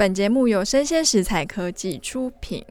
[0.00, 2.64] 本节目由生鲜食材科技出品。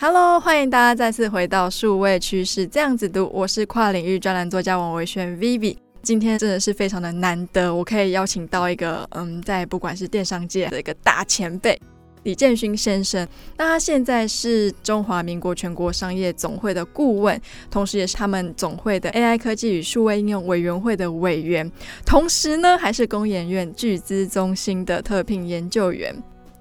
[0.00, 5.76] Hello，欢迎大家再次回到数位趋势这样子读，我是跨领域专栏作家王维轩 Vivi。
[6.02, 11.80] 今天真的是非常的难得，我可以邀请到一个嗯，在不管是电商界的一个大前辈。
[12.24, 13.26] 李建勋先生，
[13.56, 21.70] 那他现在是中华民国全国商业总会的顾问，同时也是他们总会的 AI 科技与数位应用委员会的委员，
[22.06, 26.14] 同时呢，还是工研院巨资中心的特聘研究员。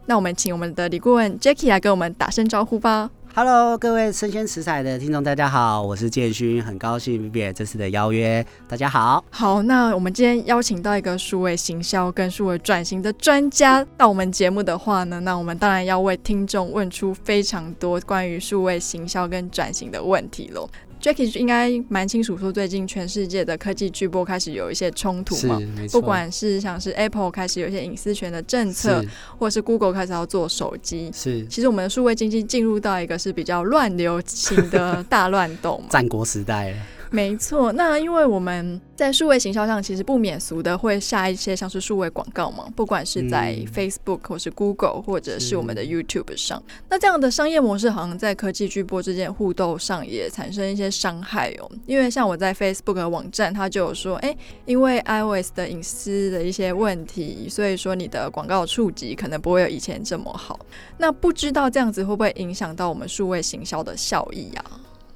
[0.07, 3.09] 那我们请我们的李顾问 Jackie 来跟我们打声招呼吧。
[3.33, 8.45] Hello，各位生鲜食材的听众，大家好，我是建勋，很高兴 Vivi 这次的邀约。
[8.67, 20.69] 大家好，好，那我们今天邀请到一个数位行销跟数位转型的专家到我们节目的话呢，那我们当然要为听众问出非常多关于数位行销跟转型的问题喽。
[21.01, 25.59] Jackie 应该蛮清楚，说最近全世界的科技巨擘开始有一些冲突嘛，
[25.91, 29.03] 不管是像是 Apple 开始有一些隐私权的政策，
[29.39, 36.75] 或者是 Google 开始要做手机，是，其实我们的数位经济进入到一个是比较乱流型的大乱斗嘛， 战国时代。
[37.13, 51.69] 没错，那因为我们在数位行销上，其实不免俗的会下一些像是数位广告嘛，不管是在 Facebook 或是 Google 或者是我们的 YouTube 上，那这样的商业模式好像在科技巨擘之间互动上也产生一些伤害哦。
[51.85, 54.33] 因为像我在 Facebook 的网站，它就有说，哎，
[54.65, 60.57] 因为 iOS 的隐私的一些问题，所以说你的广告触及可能不会有以前这么好。
[60.97, 64.63] 那不知道这样子会不会影响到我们数位行销的效益啊？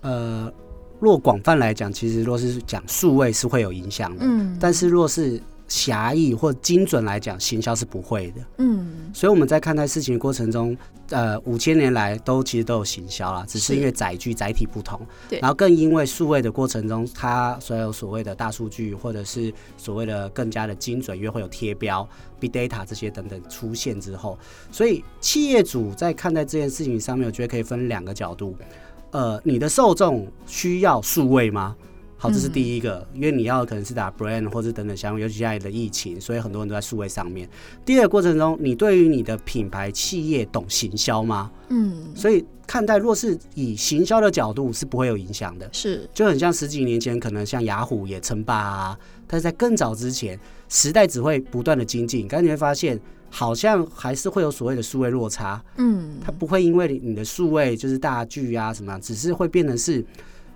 [0.01, 0.53] 呃。
[0.99, 10.77] 若广泛来讲，其实若是讲数位是会有影响的，嗯，但是若是狭义或精准来讲，行销是不会的，嗯，所以我们在看待事情的过程中，
[11.09, 22.07] 呃，五千年来都其实都有行销啦，只是因为载具载体不同，对，然后更因为数位的过程中，它所有所谓的大数据或者是所谓的更加的精准，因为会有贴标、
[22.39, 24.37] big data 这些等等出现之后，
[24.71, 28.55] 所以企业主在看待这件事情上面，我觉得可以分两个角度。
[29.15, 31.73] 呃，你的受众需要数位吗？
[32.17, 37.47] 好，这是第一个，嗯、因为你要可能是打 brand 或者等等相关，尤其现在的疫情，所以很多人都在数位上面。
[37.85, 41.49] 第二个过程中，你对于你的品牌企业懂行销吗？
[41.69, 50.37] 嗯，所以看待若是以行销的角度是不会有影响的，是就很像十几年前可能像雅虎也称霸啊，但是在更早之前，
[50.67, 52.99] 时代只会不断的精进，刚才你会发现。
[53.35, 60.01] 好像还是会有所谓的数位落差，嗯，它不会因为你的数位就是大剧啊什么，只是会变成是，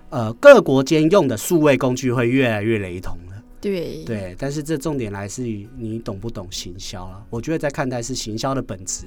[0.08, 7.22] 呃，各国间用的数位工具会越来越雷同了，对对，但是这重点来自于你懂不懂行销啊？
[7.28, 9.04] 我觉得在看待是行销的本质，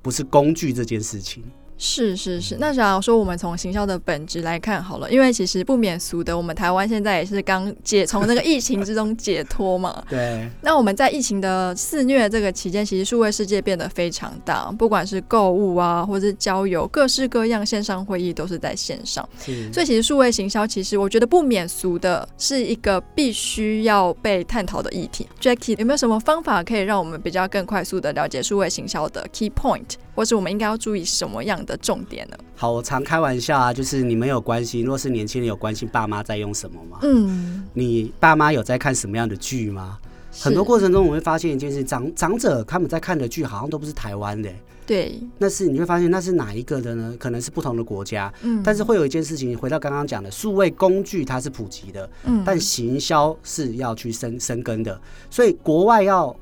[0.00, 1.42] 不是工具这件事情。
[1.78, 10.02] 是是是，那假如说我们从行销的本质来看好了，因为其实不免俗的，我们台湾现在也是刚解从那个疫情之中解脱嘛。
[10.08, 10.48] 对。
[10.62, 19.28] 那我们在疫情的肆虐这个期间，其实数位世界变得非常大，不管是购物啊，或者是交友，各式各样线上会议都是在线上。
[19.72, 25.26] 所以其实数位行销，其实我觉得不免俗的是一个必须要被探讨的议题。
[25.40, 29.96] Jackie 有没有什么方法可以让我们比较更快速的了解数位行销的 key point？
[30.14, 32.36] 或是我们应该要注意什么样的重点呢？
[32.54, 37.00] 好，我常开玩笑啊，就是你们有关心，若是年轻人有关心爸妈在用什么吗？
[37.02, 39.98] 嗯，你爸妈有在看什么样的剧吗？
[40.38, 44.50] 很多过程中我会发现一件事，长长者他们在看的剧好像都不是台湾的，
[44.86, 47.16] 对，那是你会发现那是哪一个的呢？
[47.18, 55.00] 可能是不同的国家，嗯，但是会有一件事情，回到刚刚讲的数位工具它是普及的，嗯，但行销是要去深深根的，
[55.30, 56.34] 所以国外要。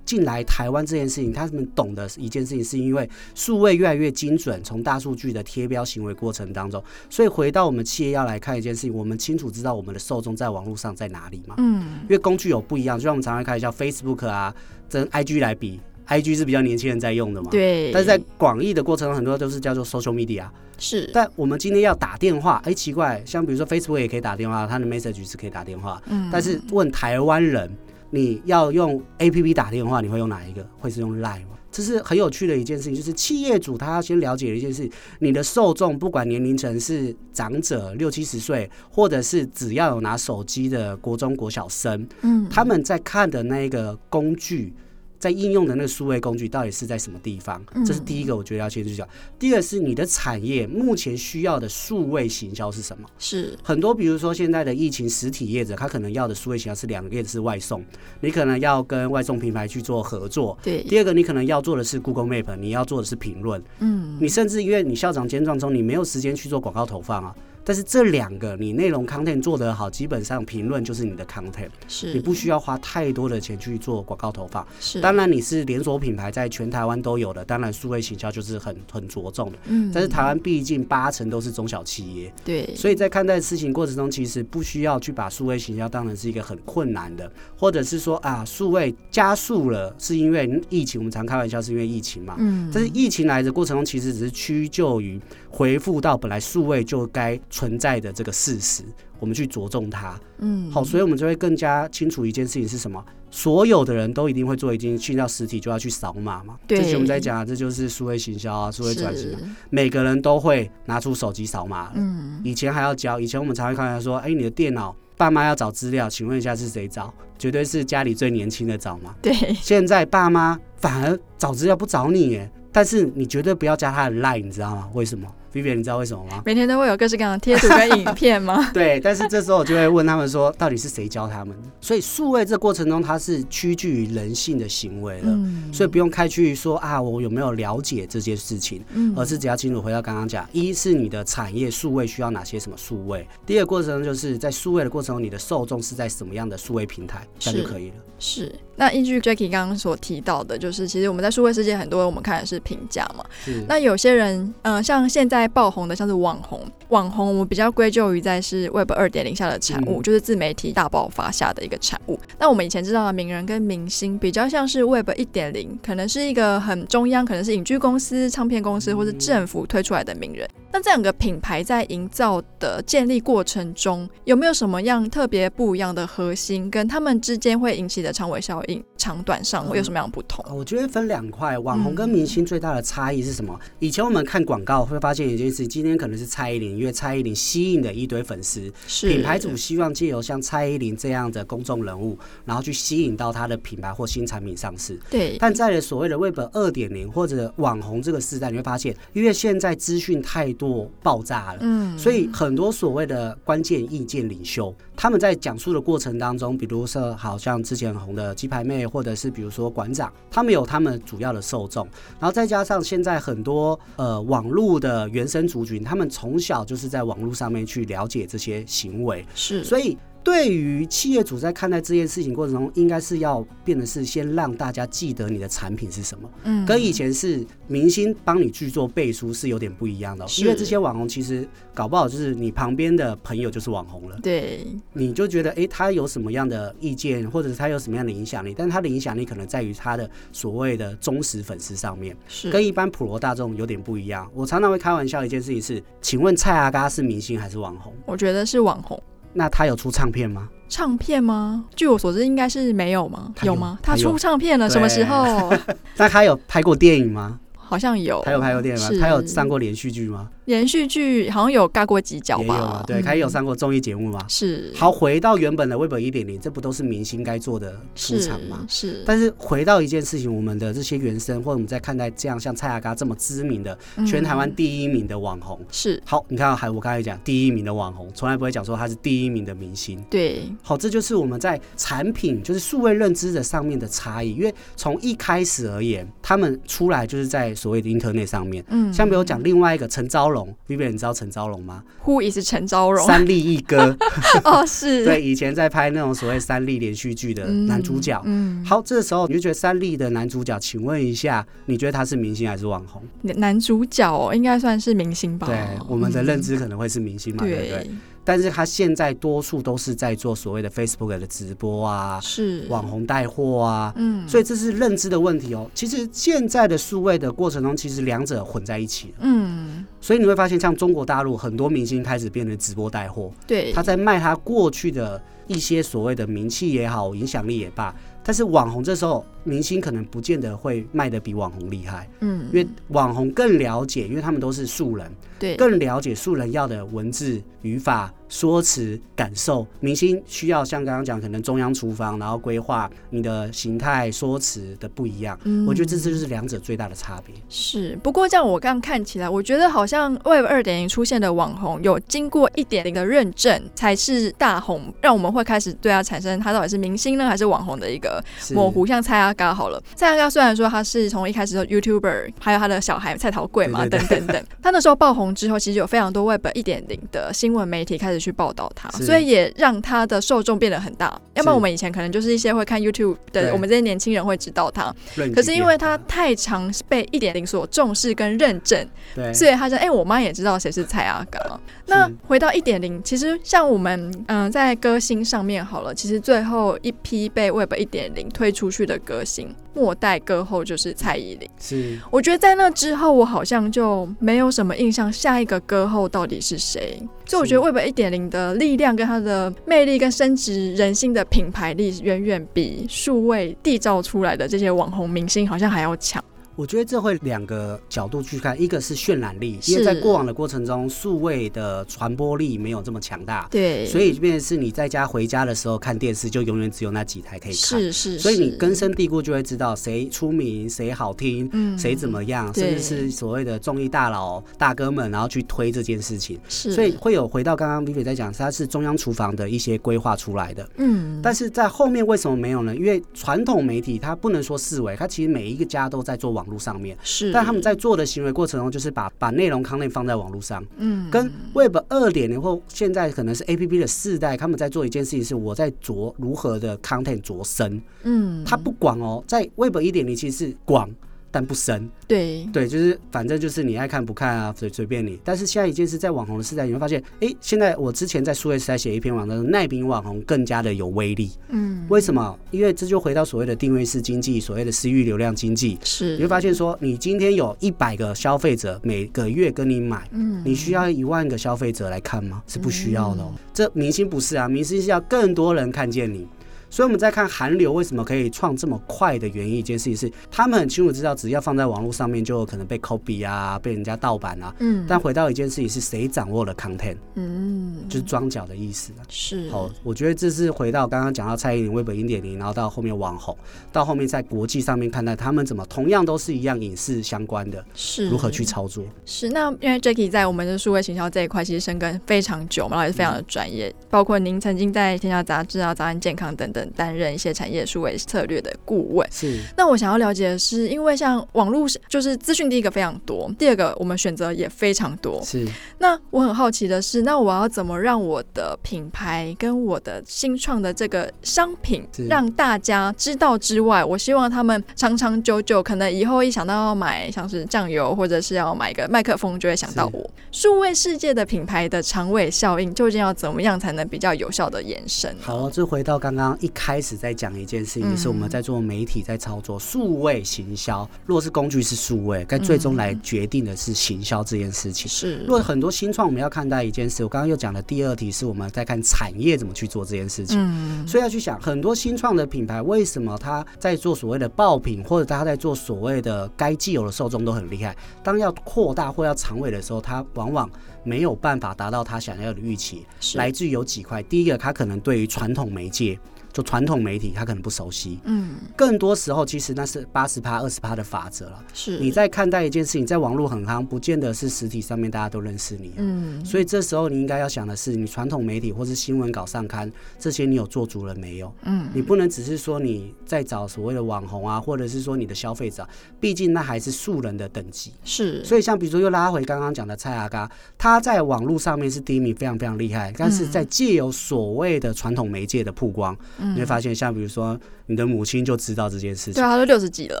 [0.10, 11.54] 进来台湾这件事情，他们懂的一件事情，是因为数位越来越精准，从大数据的贴标行为过程当中，所以回到我们企业要来看一件事情，我们清楚知道我们的受众在网络上在哪里嘛？
[11.58, 14.52] 嗯，因为工具有不一样，就像我们常常开玩笑，Facebook 啊，
[14.90, 15.78] 跟 IG 来比
[16.08, 17.92] ，IG 是比较年轻人在用的嘛，对。
[17.92, 21.08] 但是在广义的过程中，很多都是叫做 social media，是。
[21.14, 26.28] 但我们今天要打电话，哎、欸，奇怪，像比如说 Facebook 也可以打电话，它的 message 是可以打电话，嗯。
[26.32, 27.70] 但是问台湾人。
[28.10, 30.66] 你要用 APP 打电话，你会用哪一个？
[30.78, 31.56] 会是用 Line 吗？
[31.72, 34.90] 这是很有趣的一件事情，就是企业主他要先了解一件事，
[35.20, 44.74] 你的受众不管年龄层是长者六七十岁，或者是只要有拿手机的国中国小生，嗯，他们在看的那个工具。
[45.20, 47.62] 在应用的那个数位工具到底是在什么地方？
[47.84, 49.06] 这是第一个，我觉得要先去讲。
[49.38, 53.06] 第二是你的产业目前需要的数位行销是什么？
[53.18, 57.84] 是很多，比如说现在的疫情实体业者，他可能要的数位行销是两个，一个是外送，
[58.20, 60.58] 你可能要跟外送平台去做合作。
[60.62, 60.82] 对。
[60.84, 63.62] 第二个，你可能要做的是 Google Map，你要做的是评论。
[63.80, 64.16] 嗯。
[64.18, 67.36] 你甚至因为你校长兼撞中，你没有时间去做广告投放啊。
[67.70, 72.12] 但是这两个你内容 content 做得好，基本上评论就是你的 content，是。
[72.12, 74.66] 你不需要花太多的钱去做广告投放。
[74.80, 79.58] 是，当然你是连锁品牌，在全台湾都有的，当然数位行销就是很很着重的。
[79.66, 92.34] 嗯，但是台湾毕竟八成都是中小企业，对，所以在看待事情过程中，其实不需要去把数位行销当成是一个很困难的，或者是说啊，数位加速了，是因为疫情，我们常开玩笑是因为疫情嘛。
[92.40, 98.82] 嗯，但是疫情来的过程中，其实只是屈就于回复到本来数位就该存在的这个事实，
[99.18, 100.18] 我们去着重它。
[100.38, 103.04] 嗯，好，所以我们就会更加清楚一件事情是什么。
[103.30, 106.56] 所有的人都一定会做一件，去到实体就要去扫码嘛。
[106.66, 109.36] 对，这些我们在讲，这就是数位行销啊，数位转型。
[109.68, 111.92] 每个人都会拿出手机扫码。
[111.94, 117.12] 嗯，以前还要教，以前我们常会看到说，哎、欸，你的电脑，爸妈要找资料，请问一下是谁找？
[117.38, 119.14] 绝对是家里最年轻的找嘛。
[119.20, 124.88] 对，现在爸妈反而找资料不找你，耶，但是你绝对不要加他的 line，你知道吗？
[124.94, 126.42] 为什么？Vivian，你知道为什么吗？
[126.46, 128.70] 每天都会有各式各样的贴图跟影片吗？
[128.72, 131.56] 对，但是这时候我就会问他们说，到底是谁教他们？
[131.80, 147.96] 所以数位这过程中，它是趋近于人性的行为了，嗯、所以不用开去说啊，我有没有了解这件事情，嗯、而是只要清楚回到刚刚讲，一是你的产业数位需要哪些什么数位，第二个过程就是在数位的过程中，你的受众是在什么样的数位平台，这样就可以了。
[148.20, 148.54] 是。
[148.76, 153.22] 那依据 Jackie 刚刚所提到的，就是其实我们在数位世界很多，我们看的是评价嘛。
[153.68, 162.18] 那有些人，嗯、呃，像现在爆红的，像是网红，网红我们比较归咎于在是 Web 二点零下的产物，嗯、就是自媒体大爆发下的一个产物。
[162.38, 170.48] 那我们以前知道的名人跟明星，比较像是 Web 一点零，可能是一个很中央，可能是影剧公司、唱片公司或是政府推出来的名人。
[170.72, 178.82] 那这两个品牌在营造的建立过程中，有没有什么样特别不一样的核心，跟他们之间会引起的长尾效应？
[179.00, 180.44] 长短上会有什么样的不同？
[180.46, 183.58] 嗯，我觉得分两块，网红跟明星最大的差异是什么？
[183.58, 195.00] 嗯、以前我们看广告会发现一件事，今天可能是蔡依林，因为蔡依林吸引了一堆粉丝，是品牌主希望借由像蔡依林这样的公众人物，然后去吸引到他的品牌或新产品上市。
[195.08, 195.38] 对。
[195.40, 211.86] 但在了所谓的 Web 二点零或者网红这个时代，你会发现，因为现在资讯太多爆炸了，嗯，所以很多所谓的关键意见领袖，他们在讲述的过程当中，比如说好像之前很红的鸡排妹，或者是比如说馆长，他们有他们主要的受众，
[212.18, 219.96] 然后再加上现在很多呃网络的原生族群，他们从小就是在网络上面去了解这些行为，是，所以。
[220.22, 242.50] 对于企业主在看待这件事情过程中，应该是要变的是先让大家记得你的产品是什么，嗯，跟以前是明星帮你去做背书是有点不一样的，因为这些网红其实搞不好就是你旁边的朋友就是网红了，对，你就觉得哎，他有什么样的意见，或者是他有什么样的影响力，但他的影响力可能在于他的所谓的忠实粉丝上面，是。
[242.50, 244.30] 跟一般普罗大众有点不一样。
[244.34, 247.94] 我常常会开玩笑一件事情是，请问蔡阿嘎是明星还是网红？
[248.04, 249.02] 我觉得是网红。
[249.32, 250.48] 那他有出唱片吗？
[250.68, 251.64] 唱片吗？
[251.74, 253.32] 据我所知，应该是没有吗？
[253.42, 253.78] 有，有吗？
[253.82, 255.52] 他出唱片了，什么时候？
[255.96, 257.38] 那他有拍过电影吗？
[257.54, 258.20] 好像有。
[258.24, 258.90] 他有拍过电影吗？
[259.00, 260.28] 他有上过连续剧吗？
[260.46, 262.82] 连续剧好像有尬过几角吧？
[262.86, 264.18] 对，他也有上过综艺节目吗？
[264.28, 264.72] 是。
[264.74, 268.64] 好，回到原本的 Web 一点零，这不都是明星该做的出场吗？
[268.68, 268.90] 是。
[268.90, 276.02] 是但是回到一件事情，我们的这些原生，或者我们在看待这样像蔡阿嘎这么知名的全台湾第一名的网红，是、嗯。
[276.04, 280.02] 好，你看，还我刚才讲第一名的网红，从来不会讲说他是第一名的明星。
[280.10, 280.42] 对。
[280.62, 284.34] 好，这就是我们在产品，就是数位认知的上面的差异。
[284.34, 288.64] 因为从一开始而言，他们出来就是在所谓的 Internet 上面。
[288.68, 288.92] 嗯。
[288.92, 290.39] 像比如讲另外一个陈昭荣。
[290.68, 293.06] Vivian，你知道陈昭荣吗？Who is 陈昭荣？
[293.06, 293.96] 三立一哥
[294.44, 298.20] 哦，是 对，以前在拍那种所谓三立连续剧的男主角。
[298.24, 303.02] 嗯，嗯好，这时候你就觉得三立的男主角，请问一下，你觉得他是明星还是网红？
[303.22, 305.46] 男主角哦，应该算是明星吧？
[305.46, 307.90] 对，我们的认知可能会是明星嘛，嗯、对不对？
[308.30, 312.64] 但是他现在多数都是在做所谓的 Facebook 的直播啊，是。
[312.68, 315.68] 网红带货啊，嗯，所以这是认知的问题哦。
[315.74, 327.92] 其实现在的数位的过程中，其实两者混在一起了，嗯，所以你会发现，像中国大陆很多明星开始变成直播带货，对，他在卖他过去的一些所谓的名气也好，影响力也罢。
[328.22, 345.36] 但是网红这时候，明星可能不见得会卖的比网红厉害，嗯，因为网红更了解，因为他们都是素人，对，更了解素人要的文字语法说辞、感受，明星需要像刚刚讲，可能中央厨房，然后规划你的形态、说辞的不一样。
[345.42, 347.34] 嗯，我觉得这就是两者最大的差别。
[347.48, 358.22] 是，不过这样我刚刚看起来，我觉得好像 Web 二点零出现的网红有经过一点零的认证才是大红，让我们会开始对他产生他到底是明星呢还是网红的一个
[358.54, 358.86] 模糊。
[358.86, 368.19] 像蔡阿嘎好了，蔡阿嘎虽然说他是从一开始的 YouTuber，还有他的小孩蔡桃贵嘛，等等等，他那时候爆红之后，其实有非常多 Web 一点零的新闻媒体开始。
[368.20, 371.18] 去报道他，所以也让他的受众变得很大。
[371.34, 374.94] 要不然我们以前可能就是一些会看 YouTube 的，我们这些年轻人会知道他。
[375.34, 378.86] 可是因为他太常被一点零所重视跟认证，
[379.32, 389.54] 所以他说：“哎、欸，我妈也知道谁是蔡阿嘎。”那回到一点零，其实像我们嗯、呃，在歌星上面好了，其实最后一批被 Web 一点零推出去的歌星。
[389.74, 391.98] 末代歌后就是蔡依林，是。
[392.10, 397.00] 我觉得在那之后，我好像就没有什么印象，下一个歌后到底是谁？
[397.26, 406.22] 所以我觉得 Web 一点零的力量跟它的魅力跟升值人心的品牌力，远远比数位缔造出来的这些网红明星好像还要强。
[406.60, 432.76] 我觉得这会两个角度去看，一个是渲染力，因为在过往的过程中，数位的传播力没有这么强大，对，所以变成是你在家回家的时候看电视，就永远只有那几台可以看，是是，所以你根深蒂固就会知道谁出名，谁好听，嗯，谁怎么样，甚至是所谓的综艺大佬大哥们，然后去推这件事情，是，所以会有回到刚刚 Vivi 在讲，它是中央厨房的一些规划出来的，嗯，但是在后面为什么没有呢？
[432.76, 436.94] 因为传统媒体它不能说四维，它其实每一个家都在做网路上面。
[437.02, 450.90] 是，但他们在做的行为过程中，就是把把内容 content 放在网络上，嗯，跟 Web 二点零或现在可能是 A P P 的四代，他们在做一件事情是我在着如何的 content 着深，嗯，他不广哦，在 Web 一点零其实是广。
[451.30, 455.18] 但不深，对对，就是反正就是你爱看不看啊，随随便你。
[455.24, 461.30] 但是现在一件事，在网红的时代，你会发现，哎、欸，现在我之前在数位时代写一篇网的奈米网红更加的有威力。
[461.50, 462.38] 嗯，为什么？
[462.50, 465.78] 因为这就回到所谓的定位式经济，所谓的私域流量经济。
[465.84, 472.42] 是，你会发现说，你今天有一百个消费者每个月跟你买，嗯，你需要一万个消费者来看吗？
[472.46, 473.32] 是不需要的、哦。
[473.32, 476.26] 嗯、这明星不是啊，明星是要更多人看见你。
[476.70, 484.54] 所以我们在看韩流为什么可以创这么快的原因，一件事情是他们很清楚知道，只要放在网络上面，就有可能被 copy 啊，被人家盗版啊。
[484.60, 484.86] 嗯。
[484.88, 486.96] 但回到一件事情是谁掌握了 content？
[487.16, 488.92] 嗯，就是装脚的意思。
[489.08, 489.50] 是。
[489.50, 493.36] 好，我觉得这是回到刚刚讲到蔡依林、微博一点零，然后到后面网红，
[493.72, 498.84] 到后面在国际上面看待他们怎么同样都是一样影视相关的，是如何去操作？
[499.04, 499.28] 是。
[499.30, 506.59] 那因为 Jacky 在我们的数位行销这一块其实深耕非常久嘛，然后也是非常的专业，嗯、包括您曾经在《天下杂志》啊、《早安健康》等等。
[506.70, 509.06] 担任一些产业数位策略的顾问。
[509.10, 509.38] 是。
[509.56, 515.22] 那我想要了解的是，因为像网络就是资讯，第一个非常多，第二个我们选择也非常多。
[515.24, 515.46] 是。
[515.78, 530.10] 那我很好奇的是，那我要怎么让我的品牌跟我的新创的这个商品让大家知道之外，我希望他们长长久久，可能以后一想到要买像是酱油或者是要买一个麦克风，就会想到我。
[530.30, 535.16] 数位世界的品牌的长尾效应究竟要怎么样才能比较有效的延伸？
[535.20, 536.49] 好，这回到刚刚一。
[536.50, 540.88] 开始在讲一件事情，是我们在做媒体，在操作数位行销。
[541.06, 544.88] 若是工具是数位，该最终来决定的是行销这件事情。
[544.88, 545.24] 是。
[545.26, 547.02] 若很多新创，我们要看待一件事。
[547.02, 550.38] 我刚刚又讲的第二题是我们在看产业怎么去做这件事情。
[550.40, 550.86] 嗯。
[550.86, 557.76] 所以要去想，很多新创的品牌为什么他在做所谓的爆品，或者他在做所谓的该既有的受众都很厉害。
[558.02, 560.50] 当要扩大或要长尾的时候，他往往
[560.84, 562.86] 没有办法达到他想要的预期。
[563.14, 565.98] 来自于有几块，第一个，他可能对于传统媒介。
[566.32, 567.98] 就传统媒体，他可能不熟悉。
[568.04, 571.44] 嗯，更多时候其实那是八十趴、二十趴的法则了。
[571.52, 575.72] 是，你在看待一件事情，在网络很夯，不见得是实体上面大家都认识你。
[575.76, 581.32] 嗯，所以这时候你应该要想的是，你传统媒体或是新闻稿上刊这些，你有做足了没有？
[581.42, 585.68] 嗯，你不能只是说你在找所谓的网红啊，或者是说你的消费者，
[585.98, 587.72] 毕竟那还是素人的等级。
[587.84, 595.96] 是，所以像比如说又拉回刚刚讲的蔡阿嘎，他在网络上面是第一名，非常非常厉害，但是在借由所谓的传统媒介的曝光。
[596.34, 599.14] 你会发现，像比如说，你的母亲就知道这件事情。
[599.14, 600.00] 对，他都六十几了。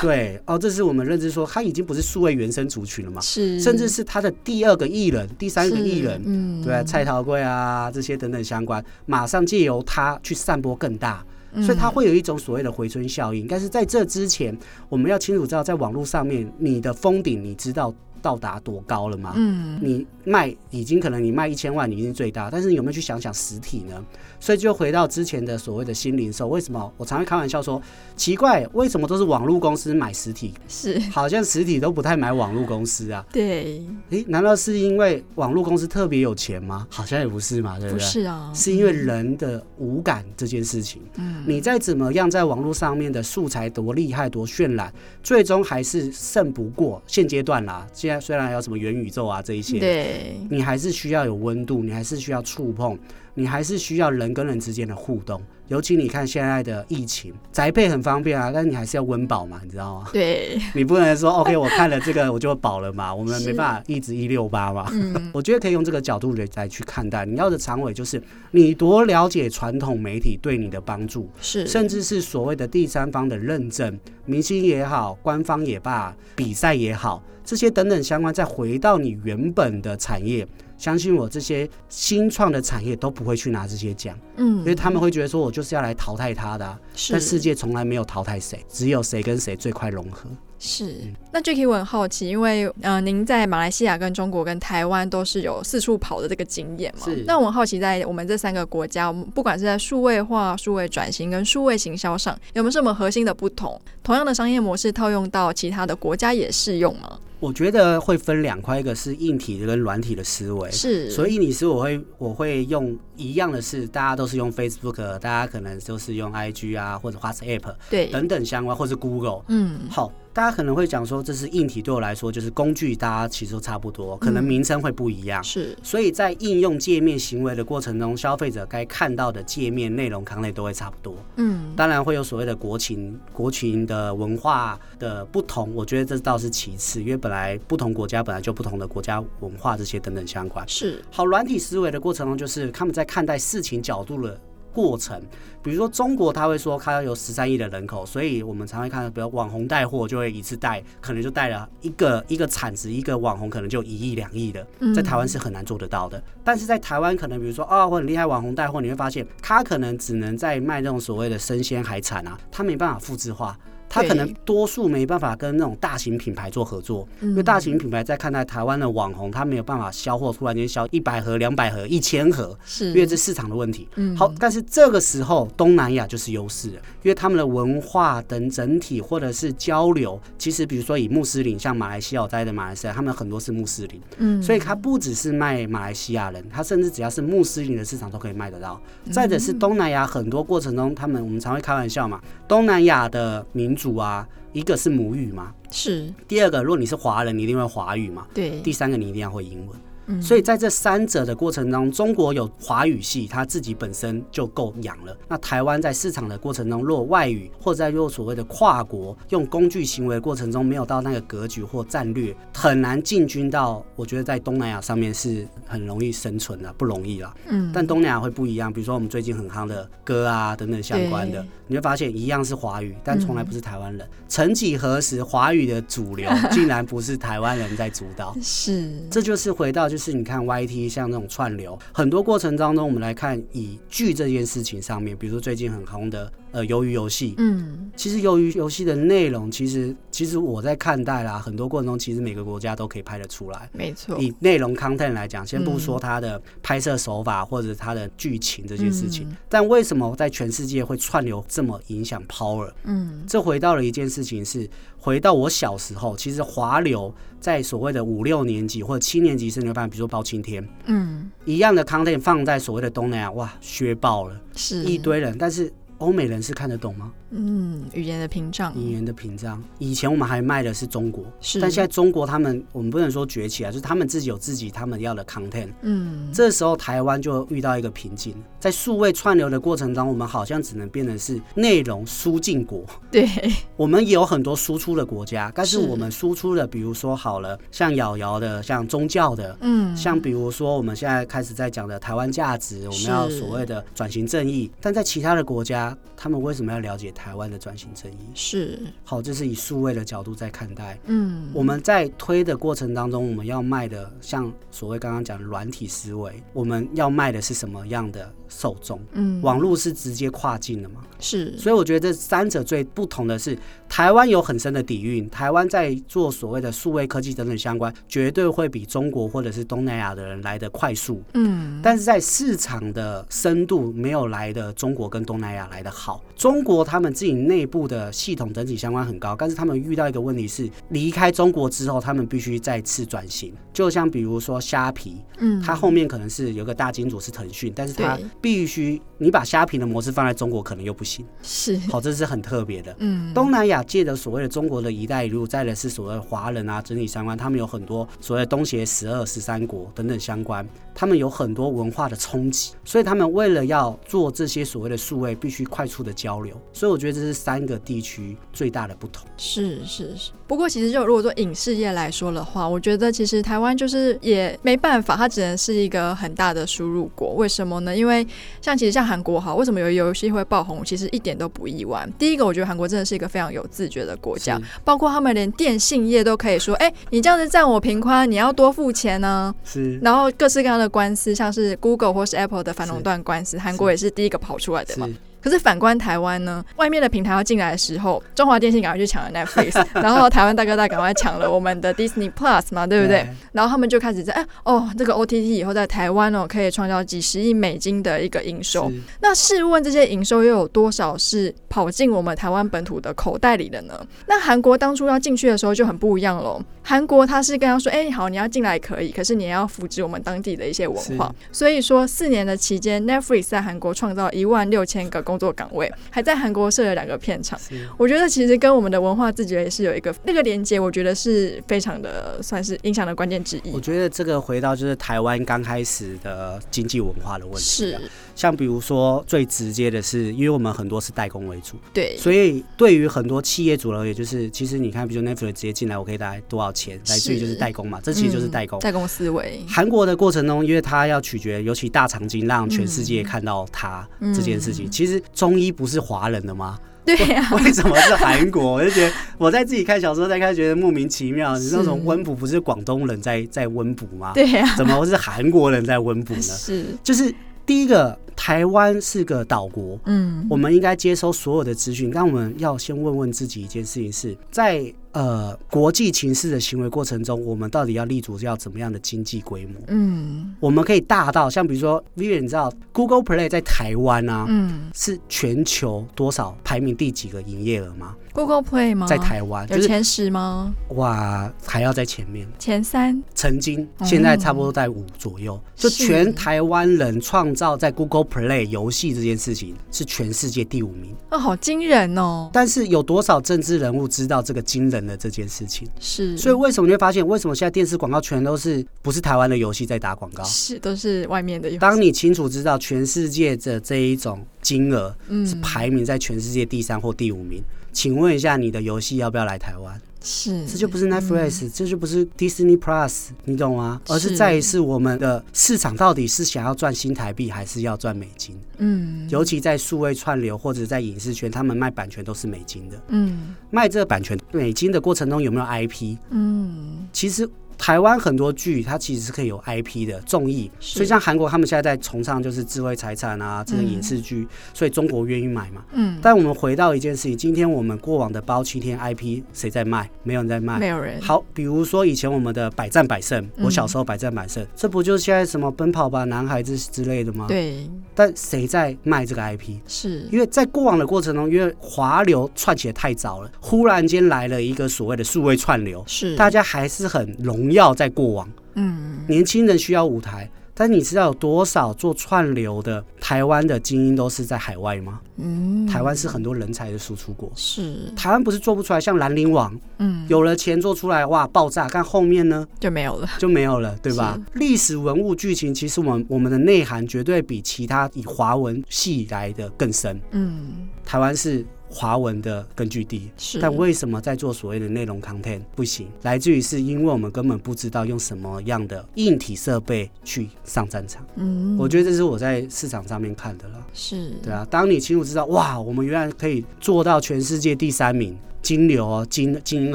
[0.00, 3.20] 对，哦，这是我们认知说，他已经不是数位原生族群了嘛？
[3.20, 11.24] 是，甚至是他的第二个艺人、第三个艺人，嗯，对，蔡桃贵啊，这些等等相关，马上借由他去散播更大。
[11.62, 14.56] 所以它会有一种所谓的回春效应，但是在这之前，
[14.90, 19.32] 我们要清楚知道，在网络上面，你的封顶，你知道到达多高了吗？
[19.36, 24.02] 嗯，你卖已经可能你卖一千万，你已经最大，但是你有没有去想想实体呢？
[24.40, 27.80] 所以就回到之前的所谓的新零售，为什么我常会开玩笑说
[28.14, 30.54] 奇怪，为什么都是网络公司买实体？
[30.68, 33.24] 是好像实体都不太买网络公司啊？
[33.32, 36.86] 对，诶，难道是因为网络公司特别有钱吗？
[36.90, 37.98] 好像也不是嘛，对不对？
[37.98, 41.02] 不是啊，是因为人的五感这件事情。
[41.16, 47.86] 嗯，你再怎么样在网络上面的素材多厉害多渲染，最终还是胜不过现阶段啦。
[47.92, 52.98] 现在虽然还有什么元宇宙啊这一些，对，你还是需要有温度，你还是需要触碰。
[53.38, 60.08] 你还是需要人跟人之间的互动，尤其你看现在的疫情，宅配很方便啊，但是你还是要温饱嘛，你知道吗？
[60.12, 64.88] 对， 你不能说 OK，我看了这个我就饱了嘛， 我们没办法一直一六八嘛。
[64.92, 80.44] 嗯、我觉得可以用这个角度来去看待，你要的长尾就是你多了解传统媒体对你的帮助，是，甚至是所谓的第三方的认证，明星也好，官方也罢，比赛也好，这些等等相关，再回到你原本的产业。
[80.78, 90.30] 相信我，这些新创的产业都不会去拿这些奖，嗯，因为他们会觉得说，我就是要来淘汰他的啊，是，但世界从来没有淘汰谁，只有谁跟谁最快融合。
[90.60, 90.96] 是，
[91.32, 97.04] 那 Jacky 我很好奇，因为呃，您在马来西亚、跟中国、跟台湾都是有四处跑的这个经验嘛？
[97.04, 97.22] 是。
[97.26, 103.80] 那我很好奇，在我们这三个国家，我们不管是在数位化、数位转型跟数位行销上，有没有什么核心的不同？
[104.02, 107.18] 同样的商业模式套用到其他的国家也适用吗？
[107.40, 110.70] 我觉得会分两块，一个是硬体跟软体的思维。
[110.70, 111.10] 是。
[111.10, 119.42] 所以硬体思维我会我会用一样的是，大家都是用 Facebook，大家可能都是用 IG 啊，或者 WhatsApp，对，等等相关，或是 Google。
[119.48, 119.80] 嗯。
[119.88, 120.12] 好。
[120.32, 125.42] 大家可能会讲说，这是硬体，对我来说就是工具，大家其实都差不多，可能名称会不一样。
[125.42, 131.16] 是，所以在应用界面行为的过程中，消费者该看到的界面内容、康类都会差不多。
[131.36, 140.64] 嗯，当然会有所谓的国情、国情的文化的不同，我觉得这倒是其次，因为本来不同国家本来就不同的国家文化这些等等相关。
[140.68, 144.40] 是，好，软体思维的过程中，就是他们在看待事情角度的。
[144.78, 145.20] 过程，
[145.60, 156.22] 比如说中国，他会说他有十三亿的人口，所以我们常会看到，比如网红带货就会一次带，可能就带了一个一个产值，一个网红可能就一亿两亿的，在台湾是很难做得到的。
[156.44, 163.58] 但是在台湾，可能比如说啊，我很厉害网红带货，你会发现他可能只能在卖那种所谓的生鲜海产啊，他没办法复制化。
[163.88, 173.88] 他可能多数没办法跟那种大型品牌做合作，因为大型品牌在看待台湾的网红，他没有办法销货，突然间销一百盒、两百盒、一千盒，是因为这市场的问题。
[174.16, 188.80] 好，但是这个时候东南亚就是优势了，因为他们的文化等整体或者是交流，其实比如说以穆斯林，像马来西亚在的马来西亚，他们很多是穆斯林，嗯，所以他不只是卖马来西亚人，他甚至只要是穆斯林的市场都可以卖得到。
[189.10, 196.12] 再者是东南亚很多过程中，他们我们常会开玩笑嘛，东南亚的民主啊，一个是母语嘛，是。
[196.26, 198.60] 第二个，如果你是华人，你一定会华语嘛，对。
[198.60, 199.76] 第三个，你一定要会英文。
[200.22, 205.16] 所以在这三者的过程中，中国有华语系，它自己本身就够养了。
[205.28, 213.84] 那台湾在市场的过程中，若外语或者在若所谓的跨国用工具行为的过程中，没有到那个格局或战略，很难进军到。
[213.96, 217.34] 我觉得在东南亚上面是很容易生存的，不容易啦。
[217.48, 217.70] 嗯。
[217.72, 224.08] 但东南亚会不一样，比如说我们最近很夯的歌啊等等相关的，你会发现一样是华语，但从来不是台湾人。
[224.28, 228.34] 曾几何时，华语的主流竟然不是台湾人在主导。
[228.40, 228.90] 是。
[229.10, 236.32] 这就是回到就是是你看 YT 像那种串流，很多过程当中，我们来看以剧这件事情上面，比如说最近很红的。
[236.50, 244.18] 呃，鱿鱼游戏，嗯，其实鱿鱼游戏的内容，其实其实我在看待啦，很多过程中，其实每个国家都可以拍得出来，没错。
[244.18, 252.70] 以内容 content 来讲，先不说它的拍摄手法或者它的剧情这件事情，嗯，但为什么在全世界会串流这么影响 power？
[252.84, 264.82] 嗯，这回到了一件事情是，回到我小时候，其实华流在所谓的五六年级或者七年级，甚至办，比如说包青天，嗯，一样的 content 放在所谓的东南亚，哇，削爆了，是。
[264.84, 265.70] 一堆人，但是。
[265.98, 267.12] 欧美人是看得懂吗？
[267.30, 269.62] 嗯，语言的屏障，语言的屏障。
[269.78, 275.68] 以前我们还卖的是中国，是，但现在中国他们，我们不能说崛起啊，就是他们自己有自己他们要的 content。
[275.82, 282.84] 嗯，这时候台湾就遇到一个瓶颈，在数位串流的过程中，我们好像只能变成是内容输进国。
[283.10, 283.28] 对，
[283.76, 298.30] 我们也有很多输出的国家，但是我们输出的，比如说好了，像瑶瑶的，像宗教的，嗯，像比如说我们现在开始在讲的台湾价值，我们要所谓的转型正义，但在其他的国家，他们为什么要了解台湾的转型正义。
[298.32, 300.96] 是，好，这是以数位的角度在看待。
[301.06, 309.00] 嗯，我们在推的过程当中，我们要卖的像所谓刚刚讲的软体思维，我们要卖的是什么样的受众？
[309.12, 311.00] 嗯，网络是直接跨境的嘛？
[311.20, 313.58] 是，所以我觉得这三者最不同的是，
[313.88, 321.22] 台湾有很深的底蕴，台湾在做所谓的数位科技等等相关，绝对会比中国或者是东南亚的人来得快速。
[321.34, 326.22] 嗯，但是在市场的深度没有来的中国跟东南亚来得好。
[326.36, 333.52] 中国他们自己内部的系统整体相关很高，但是他们遇到一个问题是，离开中国之后，他们必须再次转型。
[333.72, 341.26] 就像比如说虾皮，嗯，它后面可能是有个大金主是腾讯，但是它必须你把虾皮的模式放在中国，可能又不行。
[341.42, 342.94] 是，好，这是很特别的。
[342.98, 350.66] 嗯，东南亚界的所谓的中国的一带一路，再来是所谓华人啊，整体相关，他们有很多所谓东协十二、十三国等等相关，
[350.98, 356.40] 他们有很多文化的冲击，所以他们为了要做这些所谓的数位，必须快速的交。
[356.40, 359.28] 流，所以我觉得这是三个地区最大的不同。
[359.36, 367.34] 是是是，不过其实就如果说影视业来说的话，我觉得其实台湾就是也没办法，它只能是一个很大的输入国。
[367.34, 367.96] 为什么呢？
[367.96, 368.26] 因为
[368.60, 370.84] 像其实像韩国哈，为什么有游戏会爆红？
[370.84, 372.08] 其实一点都不意外。
[372.18, 379.54] 第一个，我觉得韩国真的是一个非常有自觉的国家，包括他们连电信业都可以说，哎、欸，你这样子占我频宽，你要多付钱呢。
[379.64, 385.08] 是，然后各式各样的官司，像是 Google 或是 Apple 的反垄断官司，韩国也是第一个跑出来的嘛。
[385.40, 393.22] 可是反观台湾呢，外面的平台要进来的时候，中华电信赶快去抢了 Netflix， 然后台湾大哥大赶快抢了我们的 Disney Plus 嘛，对不对？
[393.22, 398.90] 对，然后他们就开始在哎哦，这个 OTT 以后在台湾哦可以创造几十亿美金的一个营收。
[399.20, 403.94] 那试问这些营收又有多少是跑进我们台湾本土的口袋里的呢？
[404.26, 406.60] 那韩国当初要进去的时候就很不一样喽。
[406.82, 411.32] 韩国他是跟他说，哎好，你要进来可以，可是你也要扶植我们当地的一些文化。
[411.52, 415.22] 所以说四年的期间，Netflix 在韩国创造一万六千个。
[415.28, 417.60] 工作岗位还在韩国设了两个片场，
[417.98, 423.70] 我觉得其实跟我们的文化自觉也是有一个那个连接，我觉得是非常的算是影响的关键之一。
[423.70, 428.00] 我觉得这个回到就是台湾刚开始的经济文化的问题，是
[428.38, 439.60] 像比如说最直接的是，因为我们很多是代工为主，对，所以对于很多企业主而言，就是其实你看，比如 Netflix 直接进来，我可以带多少钱，来自于就是代工嘛，这其实就是代工，代工思维。
[439.68, 445.20] 韩国的过程中，因为它要取决，尤其大长今让全世界看到它这件事情，其实。
[445.34, 446.78] 中医不是华人的吗？
[447.04, 448.74] 对呀，为什么是韩国？
[448.74, 451.56] 我就觉得我在自己看小说在看，觉得莫名其妙。
[451.56, 454.32] 你那种温补不是广东人在在温补吗？
[454.34, 456.40] 对呀，怎么会是韩国人在温补呢？
[456.42, 457.32] 是，就是
[457.68, 462.10] 第一个，台湾是个岛国，嗯，我们应该接收所有的资讯。
[462.10, 464.90] 但我们要先问问自己一件事情：是在。
[465.12, 469.74] 呃，国际情势的行为过程中，我们到底要立足要怎么样的经济规模？
[469.88, 479.04] 嗯，我们可以大到像比如说，Vivian，你知道 Google Play 在台湾啊，嗯，是全球多少排名第几个营业额吗？Google Play 吗？
[479.08, 480.72] 在台湾有前十吗？
[480.90, 485.60] 哇，还要在前面前三，曾经现在差不多在五左右。
[485.74, 492.50] 就全台湾人创造在 Google Play 游戏这件事情是全世界第五名哦，好惊人哦！
[492.52, 500.44] 但是有多少政治人物知道这个惊人的这件事情是，所以为什么你会发现，为什么现在电视广告全都是不是台湾的游戏在打广告？
[500.44, 501.78] 是，都是外面的游戏。
[501.78, 505.14] 当你清楚知道全世界的这一种金额
[505.46, 507.62] 是排名在全世界第三或第五名，
[507.98, 510.00] 请问一下，你的游戏要不要来台湾？
[510.22, 514.00] 是，这就不是 Netflix，嗯，这就不是 Disney Plus，你懂吗？
[514.06, 518.56] 而是在于是我们的市场到底是想要赚新台币，还是要赚美金？
[518.76, 523.02] 嗯，尤其在数位串流或者在影视圈，他们卖版权都是美金的。
[523.08, 526.16] 嗯，卖这个版权美金的过程中有没有 IP？
[526.30, 527.50] 嗯，其实。
[527.78, 535.84] 台湾很多剧，它其实是可以有 IP 的综艺，所以像韩国他们现在在崇尚就是智慧财产啊，这个影视剧，所以中国愿意买嘛。
[535.92, 536.18] 嗯。
[536.20, 540.10] 但我们回到一件事情，今天我们过往的包青天 IP 谁在卖？
[540.24, 541.20] 没有人在卖，没有人。
[541.22, 547.46] 好，比如说以前我们的百战百胜，我小时候百战百胜，这不就是现在什么奔跑吧男孩子之类的吗？
[547.46, 547.88] 对。
[548.12, 549.78] 但谁在卖这个 IP？
[549.86, 557.67] 是因为在过往的过程中，因为华流串起来太早了，忽然间来了一个所谓的数位串流，是大家还是很容。
[557.68, 565.20] 不要在过往，嗯，年轻人需要舞台，但你知道有多少做串流的台湾的精英都是在海外吗？
[565.36, 568.10] 嗯，台湾是很多人才的输出国，是。
[568.16, 572.66] 台湾不是做不出来，像兰陵王，嗯，有了钱做出来，哇，爆炸，但后面呢？
[572.80, 574.38] 就没有了，就没有了，对吧？
[574.54, 581.66] 历史文物剧情，其实我们我们的内涵绝对比其他以华文系来的更深，嗯，台湾是。
[581.90, 583.58] 华文的根据地，是。
[583.60, 586.06] 但为什么在做所谓的内容 content 不行？
[586.22, 591.24] 来自于是因为我们根本不知道用什么样的硬体设备去上战场。
[591.36, 593.86] 嗯，我觉得这是我在市场上面看的了。
[593.94, 594.66] 是，对啊。
[594.70, 599.94] 当你清楚知道，哇，我们原来可以做到全世界第三名，金流哦，金金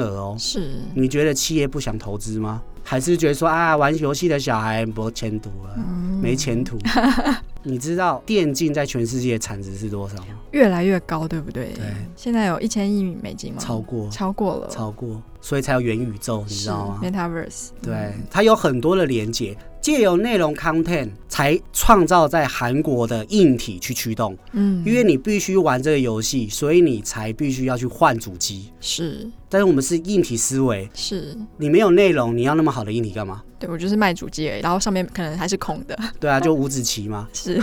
[0.00, 0.72] 额哦，是。
[0.94, 2.60] 你觉得企业不想投资吗？
[2.82, 6.76] 还是觉得说啊，玩游戏的小孩没前途了，嗯、没前途。
[7.66, 10.26] 你知道电竞在全世界产值是多少吗？
[10.52, 11.72] 越来越高，对不对？
[11.74, 13.58] 对，现在有一千亿美金吗？
[13.58, 19.56] 超过，超过了，超过，所以才有元宇宙，你知道吗？Metaverse，对，嗯、它有很多的连接。
[19.80, 29.30] 借由内容 content 才创造在韩国的硬体去驱动，嗯，因为你必须玩这个游戏，所以你才必须要去换主机，是。
[29.46, 31.36] 但是我们是硬体思维，是。
[31.58, 33.42] 你没有内容，你要那么好的硬体干嘛？
[33.64, 35.98] 对，我就是卖主机而已，然后上面可能还是空的。
[36.20, 37.26] 对啊，就五子棋嘛。
[37.32, 37.62] 是。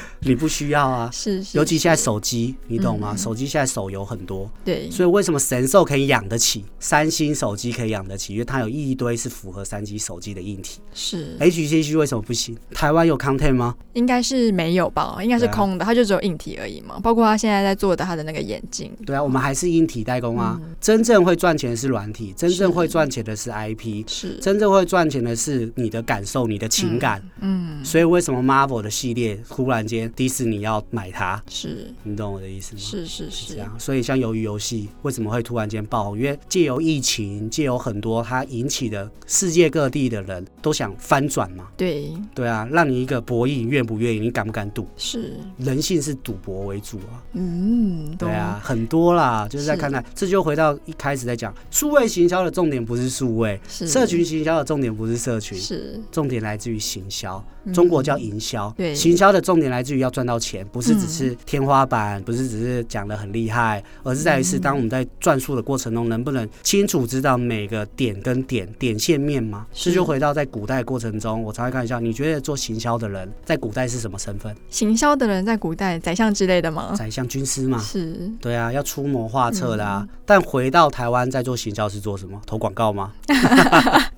[0.20, 1.58] 你不需要啊，是，是。
[1.58, 3.12] 尤其现在手机，你懂吗？
[3.12, 4.90] 嗯、手机现在手游很多，对。
[4.90, 8.32] 所以为什么神兽可以养得起，三星手机可以养得起？
[8.34, 10.80] 因为它有一堆是符合三星手机的硬体。
[10.92, 11.36] 是。
[11.38, 12.56] ，H C C 为什么不行？
[12.72, 13.74] 台湾有 content 吗？
[13.94, 16.98] 应该是没有吧，应该是空的，它就只有硬体而已嘛。
[17.00, 18.92] 包括它现在在做的它的那个眼镜。
[19.06, 20.58] 对啊，我们还是硬体代工啊。
[20.62, 24.38] 嗯、真正会赚钱的是软体，真正会赚钱的是 IP，是。
[24.40, 27.22] 真正会赚钱的是你的感受，你的情感。
[27.40, 27.52] 嗯。
[27.54, 31.42] 嗯，所以为什么 Marvel 的系列忽然间迪士尼要买它？
[31.48, 32.80] 是你懂我的意思吗？
[32.80, 33.74] 是是是，是这样。
[33.78, 36.18] 所以像鱿鱼游戏为什么会突然间爆红？
[36.18, 41.68] 因为借由疫情，借由很多它引起的世界各地的人都想翻转嘛。
[41.76, 44.20] 对对啊，让你一个博弈，你愿不愿意？
[44.20, 44.86] 你敢不敢赌？
[44.96, 47.22] 是人性是赌博为主啊。
[47.32, 50.04] 嗯，对啊，很多啦，就是在看待。
[50.14, 57.42] 这就回到一开始在讲，数位行销的重点不是数位，是社群行销的重点不是社群，是重点来自于行销。
[57.72, 69.66] 中国叫营销，对，行销的重点来自于要赚到钱，不是只是天花板，不是只是讲的很厉害，而是在于是当我们在转述的过程中，能不能清楚知道每个点跟点点线面吗？
[69.72, 74.54] 是就回到在古代过程中，我常会开玩笑，你觉得做行销的人在古代是什么身份？
[74.68, 76.92] 行销的人在古代宰相之类的吗？
[76.94, 80.06] 宰相、军师嘛，是， 对啊，要出谋划策的啊。
[80.26, 82.40] 但回到台湾，在做行销是做什么？
[82.46, 83.12] 投广告吗？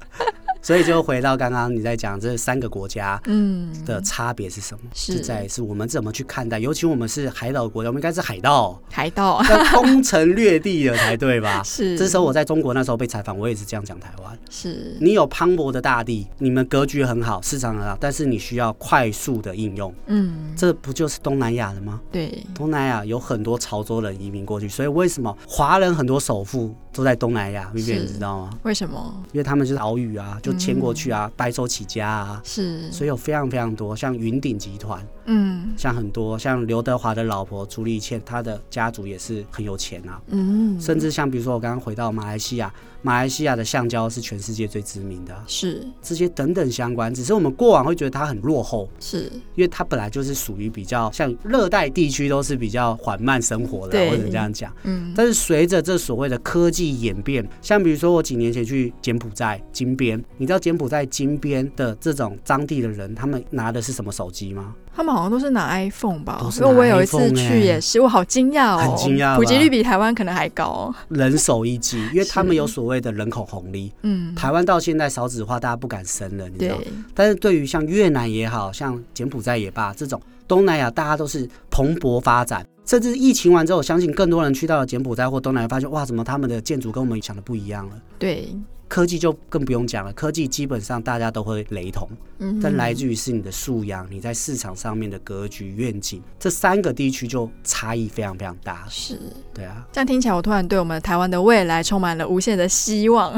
[0.65, 4.91] 所以就回到刚刚你在讲这三个国家，嗯，的差别是什么？
[4.95, 6.59] 是在是我们怎么去看待？
[6.59, 11.61] 尤其我们是海岛国家，我们应该是海盗，海盗 要攻城略地的才对吧？
[11.69, 11.99] 是。
[11.99, 14.39] 这时候我在中国那时候被采访，我也是这样讲台湾。
[14.49, 14.97] 是。
[14.99, 19.95] 你有磅礴的大地，你们格局很好，市场很好，但是你需要快速的应用。
[20.07, 20.55] 嗯。
[20.57, 22.01] 这不就是东南亚的吗？
[22.11, 22.43] 对。
[22.55, 27.71] 东南亚有很多潮州人移民过去，所以为什么华人很多首富都在东南亚？
[27.75, 28.59] 你知道吗？
[28.63, 29.15] 为什么？
[29.33, 30.55] 因为他们就是岛屿啊，就。
[30.55, 42.73] 迁过去啊，白手起家啊，是，所以有非常非常多，像云顶集团，嗯，像很多像刘德华的老婆朱丽倩，她的家族也是很有钱啊，嗯，甚至像比如说我刚刚回到马来西亚。
[43.07, 47.13] 马来西亚的橡胶是全世界最知名的，是这些等等相关。
[47.13, 54.75] 只是我们过往会觉得它很落后，是因为它本来就是属于比较像热带地区，都是比较缓慢生活的，或者这样讲。
[54.85, 64.75] 嗯，但是随着这所谓的科技演变，像比如说我几年前去柬埔寨金边，你知道柬埔寨金边的这种当地的人，他们拿的是什么手机吗？
[64.97, 66.39] 他们好像都是拿 iPhone 吧？
[66.61, 73.93] 因为我有一次去也是，我好惊讶哦，很惊讶，普及率比台湾可能还高，人手一机，因为 他们有所谓的人口红利。
[74.03, 76.77] 嗯，台湾到现在少子化，大家不敢生了，你知道？
[77.13, 82.65] 但是对于像越南也好像柬埔寨也罢，这种东南亚，大家都是蓬勃发展。
[82.85, 88.01] 甚至疫情完之后，我相信更多人去到了柬埔寨或东南亚，发现哇，怎么他们的建筑跟我们想的不一样了？
[88.19, 88.49] 对。
[88.87, 92.07] 科技就更不用讲了，科技基本上大家都会雷同，
[92.39, 98.87] 嗯、但来自于是你的素养，你在市场上面的格局愿景，这三个地区就差异非常非常大。
[98.89, 99.19] 是，
[99.55, 103.33] 对啊，这样听起来，我突然对我们台湾的未来充满了无限的希望。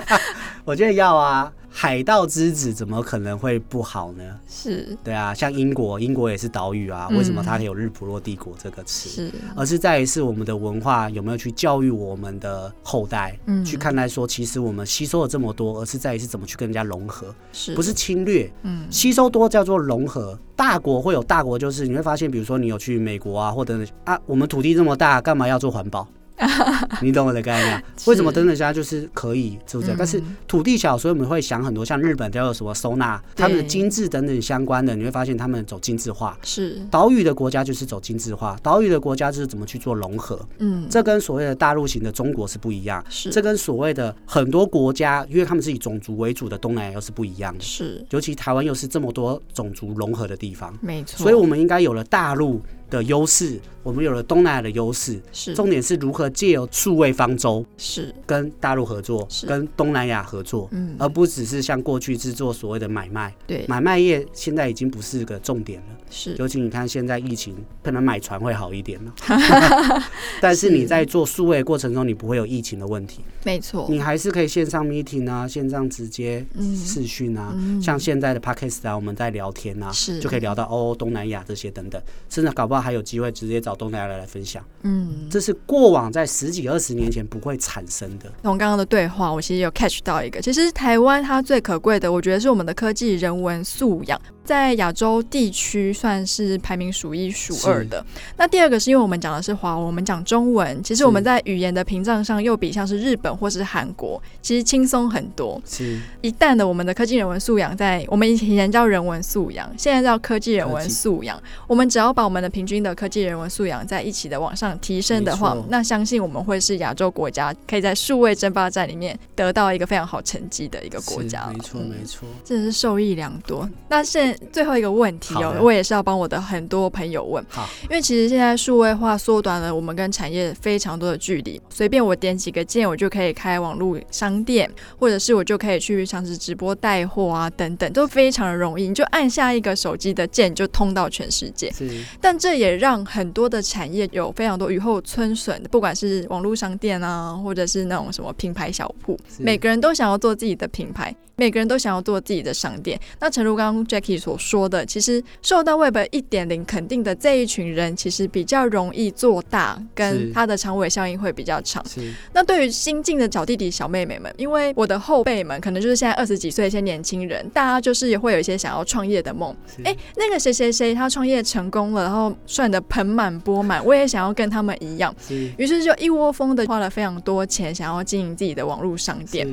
[0.64, 1.52] 我觉得要啊。
[1.80, 4.24] 海盗之子怎么可能会不好呢？
[4.48, 9.08] 是对啊，像英国，英国也是岛屿啊，为什么它有日不落帝国这个词？
[9.08, 18.50] 是，而是在于是我们的文化有没有去教育我们的后代，嗯，去看待说，其实我们吸收了这么多，而是在于是怎么去跟人家融合，是不是侵略？
[18.64, 20.36] 嗯，吸收多叫做融合。
[20.56, 26.08] 大国会有大国，就是你会发现，比如说你有去美国啊，或者啊，我们土地这么大，干嘛要做环保？
[27.02, 27.84] 你懂我的概念？
[28.06, 29.94] 为什么等等家就是可以，是不是？
[29.98, 36.38] 但是土地小，所以我们会想很多，像日本叫做什么收纳，他们的精致等等相关的，你会发现他们走精致化。
[36.42, 40.40] 是岛屿的国家就是走精致化，岛屿的国家就是怎么去做融合。
[40.58, 43.04] 嗯，这跟所谓的大陆型的中国是不一样。
[43.08, 47.60] 是这跟所谓的很多国家，因为他们是以种族为主的东南亚又是不一样的。
[47.60, 50.72] 是尤其台湾又是这么多种族融合的地方。
[50.80, 52.60] 没错，所以我们应该有了大陆。
[52.90, 55.54] 的优势，我们有了东南亚的优势，是。
[55.54, 58.14] 重点是如何借由数位方舟，是。
[58.26, 59.46] 跟大陆合作，是。
[59.46, 69.14] 跟东南亚合作，嗯，而不只是像过去制作所谓的买卖，对，买卖业现在已经不是个重点了，是，尤其你看现在疫情，可能买船会好一点了，
[70.40, 76.44] 但是你在做数位过程中，你不会有疫情的问题，没错，你还是可以线上 meeting 啊，线上直接
[76.76, 80.18] 视讯啊，嗯、像现在的 podcast 啊，我们在聊天啊，是。
[80.18, 88.32] 就可以聊到哦东南亚这些等等，甚至搞不好还有机会直接找东南亚来来分享，嗯，这是过往在十几二十年前不会产生的。
[88.42, 94.20] 从刚刚的对话，我其实有 catch 到一个，其实台湾它最可贵的，我觉得是我们的科技人文素养。
[94.48, 98.02] 在亚洲地区算是排名数一数二的。
[98.38, 105.60] 那第二个是因为我们讲的是华文，我们讲中文，其实我们在语言的屏障上又比像是日本或是韩国其实轻松很多。
[105.66, 111.38] 是，一旦的我们的科技人文素养在我们以前叫人文素养，现在叫科技人文素养。
[111.66, 121.50] 我们只要把我们的平均的科技人文素养在一起的往上提升的话，那相信我们会是亚洲国家可以在数位争霸战里面得到一个非常好成绩的一个国家。
[121.52, 123.68] 没错，没错，真的是受益良多。
[123.90, 127.44] 那现最后一个问题哦，我也是要帮我的很多朋友问。
[127.48, 138.88] 好，因为其实现在数位化缩短了我们跟产业非常多的距离，随便我点几个键，我就可以开网络商店，或者是我就可以去尝试直播带货啊等等，都非常的容易。
[138.88, 141.70] 你就按下一个手机的键，就通到全世界。
[141.72, 141.88] 是。
[142.20, 151.14] 但这也让很多的产业有非常多雨后春笋，不管是网络商店啊，或者是那种什么品牌小铺，每个人都想要做自己的品牌。
[151.38, 152.98] 每个人都想要做自己的商店。
[153.20, 161.84] 那诚如刚刚 Jackie 所说的，其实受到 Web 一点零肯定的这一群人，其实比较容易做大，跟他的长尾效应会比较长。
[162.32, 169.56] 那对于新进的小弟弟、小妹妹们，因为我的后辈们可能就是现在二十几岁一些年轻人，大家就是也会有一些想要创业的梦。
[169.84, 175.14] 哎，那个谁谁谁他创业成功了，然后赚的盆满钵满，我也想要跟他们一样。
[175.56, 179.46] 于是就一窝蜂的花了非常多钱，想要经营自己的网络商店。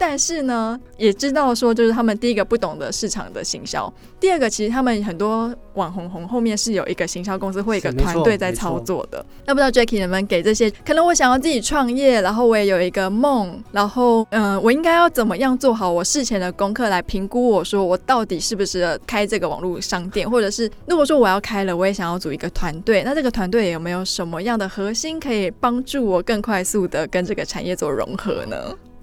[0.00, 9.22] 但是呢，也知道说，就是他们第一个不懂得市场的行销，第二个其实他们很多网红红后面是有一个行销公司或一个团队在操作的。
[9.44, 28.56] 那不知道 Jackie 能不能给这些可能我想要自己创业，然后我也有一个梦，然后嗯、呃，我应该要怎么样做好我事前的功课来评估，我说我到底适不适合开这个网络商店，或者是如果说我要开了，我也想要组一个团队，那这个团队有没有什么样的核心可以帮助我更快速的跟这个产业做融合呢？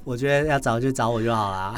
[0.08, 1.76] 我觉得要找就找我就好啦，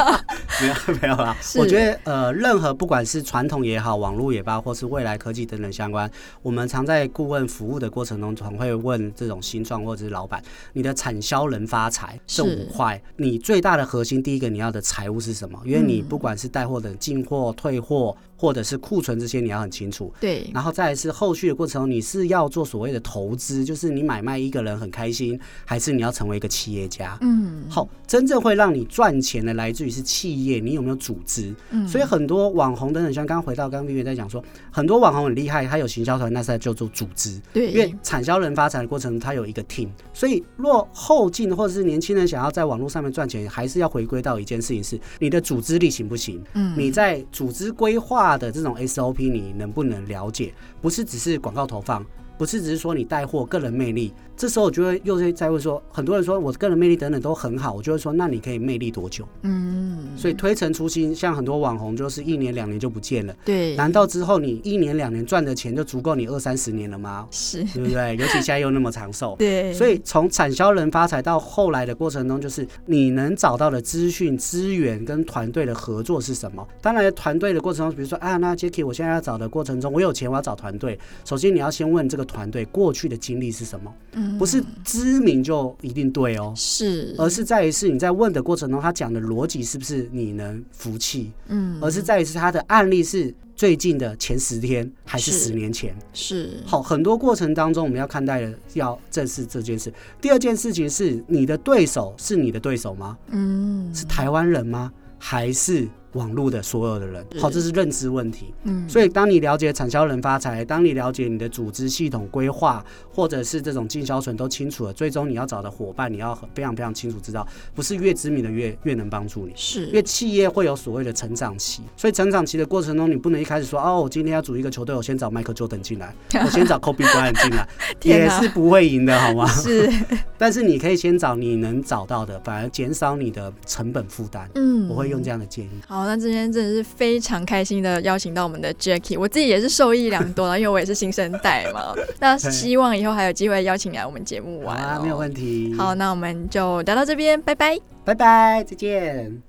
[0.62, 1.36] 没有没有啦。
[1.56, 6.10] 我觉得呃，任何不管是传统也好，网络也罢，或是未来科技等等相关，
[6.40, 15.60] 我们常在顾问服务的过程中，常会问这种新创或者是老板，你的产销能发财这五块，你最大的核心，第一个你要的财务是什么？
[15.66, 18.16] 因为你不管是带货的进货、退货。
[18.36, 27.16] 或者是库存这些你要很清楚，对，然后再来是后续的过程中，你是要做所谓的投资，就是你买卖一个人很开心，还是你要成为一个企业家？
[27.22, 31.54] 嗯，好，真正会让你赚钱的来自于是企业，你有没有组织？
[31.70, 46.42] 嗯，所以很多网红等等，像刚刚回到刚刚 Vivian 在讲说，很多网红很厉害，他有行销团，那是在叫做组织，对，因为产销人发展的过程中，他有一个 team，所以若后进或者是年轻人想要在网络上面赚钱，还是要回归到一件事情是你的组织力行不行？
[46.54, 48.25] 嗯，你在组织规划。
[48.26, 50.52] 大的这种 SOP，你能不能了解？
[50.82, 52.04] 不是只是广告投放，
[52.36, 54.12] 不是只是说你带货个人魅力。
[54.36, 59.26] 这时候我就会又在问说，很多人说我个人魅力等等都很好，我就会说，那你可以魅力多久？
[59.42, 63.34] 嗯，所以推陈出新，像很多网红就是一年两年就不见了。
[63.44, 67.26] 对，难道之后你一年两年赚的钱就足够你二三十年了吗？
[67.30, 68.14] 是，对不对？
[68.16, 69.34] 尤其现在又那么长寿。
[69.40, 76.66] 对，所以从产销人发财到后来的过程中，就是你能找到的资讯、资源跟团队的合作是什么？
[76.82, 80.98] 当然，团队的过程中，比如说啊，那 Jackie，我现在要找的过程中，我有钱，我要找团队。
[81.24, 83.94] 首先，你要先问这个团队过去的经历是什么？
[84.12, 84.25] 嗯。
[84.38, 91.32] 不是知名就一定对哦，是，而是在于是你在问的过程中，他讲的逻辑是不是你能服气？
[91.48, 95.96] 嗯，而是在于是他的案例是最近的前十天还是十年前？
[96.12, 99.92] 是，好，很多过程当中我们要看待的要正视这件事。
[100.20, 103.16] 第二件事情是你的对手是你的对手吗？
[103.30, 104.92] 嗯，是台湾人吗？
[105.18, 105.88] 还是？
[106.16, 108.52] 网络的所有的人，好，这是认知问题。
[108.64, 119.52] 嗯，所以当你了解产销人发财，当你了解你的组织系统规划，或者是这种进销存都清楚了，最终你要找的伙伴，你要非常非常清楚知道，不是越知名的越越能帮助你。
[119.54, 127.68] 是，因为企业会有所谓的成长期，所以成长期的过程中，你不能一开始说哦，我今天要组一个球队，我先找 Michael Jordan 进来， 我先找 Kobe Bryant 进来，
[128.02, 129.46] 也是不会赢的，好吗？
[129.46, 129.86] 是，
[130.38, 134.48] 但是你可以先找你能找到的，反而减少你的成本负担。
[134.54, 135.70] 嗯，我会用这样的建议。
[135.86, 136.05] 好。
[136.06, 141.92] 好，那今天真的是非常开心的邀请到我们的 Jackie，我自己也是受益良多了， 因为我也是新生代嘛。
[142.20, 145.74] 那希望以后还有机会邀请你来我们节目玩，喔，啊，没有问题。
[145.76, 149.42] 好，那我们就聊到这边，拜拜，拜拜，再见。